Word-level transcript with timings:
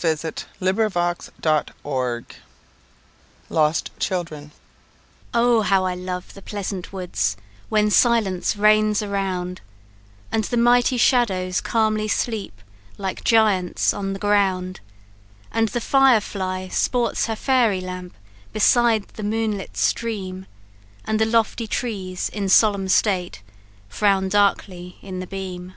CHAPTER 0.00 0.46
XIII 0.60 2.14
Lost 3.50 3.90
Children 3.98 4.52
"Oh, 5.34 5.62
how 5.62 5.86
I 5.86 5.96
love 5.96 6.34
the 6.34 6.40
pleasant 6.40 6.92
woods, 6.92 7.36
when 7.68 7.90
silence 7.90 8.54
reigns 8.56 9.02
around, 9.02 9.60
And 10.30 10.44
the 10.44 10.56
mighty 10.56 10.98
shadows 10.98 11.60
calmly 11.60 12.06
sleep, 12.06 12.62
like 12.96 13.24
giants 13.24 13.92
on 13.92 14.12
the 14.12 14.20
ground, 14.20 14.78
And 15.50 15.68
the 15.70 15.80
fire 15.80 16.20
fly 16.20 16.68
sports 16.68 17.26
her 17.26 17.34
fairy 17.34 17.80
lamp 17.80 18.14
beside 18.52 19.08
the 19.14 19.24
moonlit 19.24 19.76
stream, 19.76 20.46
And 21.06 21.18
the 21.18 21.26
lofty 21.26 21.66
trees, 21.66 22.28
in 22.28 22.48
solemn 22.48 22.86
state, 22.86 23.42
frown 23.88 24.28
darkly 24.28 24.98
in 25.02 25.18
the 25.18 25.26
beam!" 25.26 25.70
S.M. 25.70 25.74